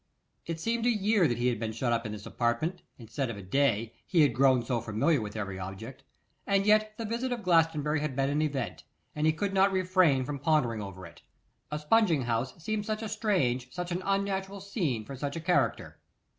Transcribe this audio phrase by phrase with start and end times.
[0.47, 3.37] It seemed a year that he had been shut up in this apartment, instead of
[3.37, 6.03] a day, he had grown so familiar with every object.
[6.47, 8.83] And yet the visit of Glastonbury had been an event,
[9.15, 11.21] and he could not refrain from pondering over it.
[11.69, 15.99] A spunging house seemed such a strange, such an unnatural scene, for such a character.